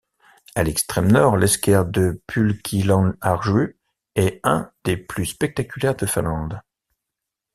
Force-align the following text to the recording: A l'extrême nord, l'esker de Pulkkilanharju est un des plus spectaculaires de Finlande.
A 0.55 0.63
l'extrême 0.63 1.11
nord, 1.11 1.37
l'esker 1.37 1.83
de 1.85 2.19
Pulkkilanharju 2.25 3.77
est 4.15 4.39
un 4.43 4.71
des 4.83 4.97
plus 4.97 5.27
spectaculaires 5.27 5.95
de 5.95 6.07
Finlande. 6.07 6.59